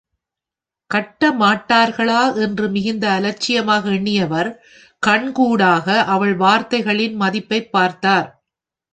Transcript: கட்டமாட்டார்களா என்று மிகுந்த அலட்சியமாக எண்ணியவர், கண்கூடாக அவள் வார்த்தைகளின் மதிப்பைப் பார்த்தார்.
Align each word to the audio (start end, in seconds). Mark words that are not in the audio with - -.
கட்டமாட்டார்களா 0.93 2.35
என்று 2.35 2.69
மிகுந்த 2.69 3.11
அலட்சியமாக 3.11 3.89
எண்ணியவர், 3.89 4.49
கண்கூடாக 5.07 6.03
அவள் 6.05 6.35
வார்த்தைகளின் 6.35 7.15
மதிப்பைப் 7.15 7.71
பார்த்தார். 7.71 8.27